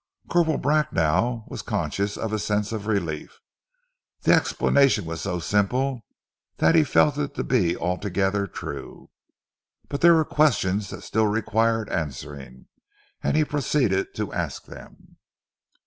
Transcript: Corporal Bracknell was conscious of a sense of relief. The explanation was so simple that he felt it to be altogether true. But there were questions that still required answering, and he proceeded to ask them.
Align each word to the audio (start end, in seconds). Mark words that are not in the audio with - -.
Corporal 0.31 0.57
Bracknell 0.57 1.45
was 1.47 1.61
conscious 1.61 2.17
of 2.17 2.33
a 2.33 2.39
sense 2.39 2.71
of 2.71 2.87
relief. 2.87 3.37
The 4.23 4.33
explanation 4.33 5.05
was 5.05 5.21
so 5.21 5.37
simple 5.37 6.07
that 6.57 6.73
he 6.73 6.83
felt 6.83 7.19
it 7.19 7.35
to 7.35 7.43
be 7.43 7.77
altogether 7.77 8.47
true. 8.47 9.11
But 9.89 10.01
there 10.01 10.15
were 10.15 10.25
questions 10.25 10.89
that 10.89 11.03
still 11.03 11.27
required 11.27 11.87
answering, 11.89 12.65
and 13.21 13.37
he 13.37 13.45
proceeded 13.45 14.15
to 14.15 14.33
ask 14.33 14.65
them. 14.65 15.17